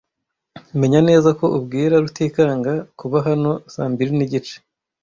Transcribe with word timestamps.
Menya 0.79 0.99
neza 1.09 1.29
ko 1.39 1.45
ubwira 1.57 1.95
Rutikanga 2.03 2.73
kuba 2.99 3.17
hano 3.27 3.51
saa 3.73 3.91
mbiri 3.93 4.11
nigice. 4.15 4.55